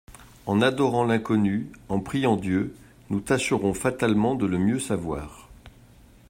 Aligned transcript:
En 0.47 0.63
adorant 0.63 1.03
l'Inconnu, 1.03 1.67
en 1.87 1.99
priant 1.99 2.35
Dieu, 2.35 2.73
nous 3.11 3.19
tâcherons 3.21 3.75
fatalement 3.75 4.33
de 4.33 4.47
le 4.47 4.57
mieux 4.57 4.79
savoir. 4.79 5.47